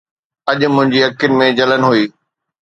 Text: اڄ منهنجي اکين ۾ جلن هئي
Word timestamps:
اڄ 0.49 0.59
منهنجي 0.75 0.99
اکين 1.07 1.31
۾ 1.41 1.47
جلن 1.57 1.81
هئي 1.89 2.05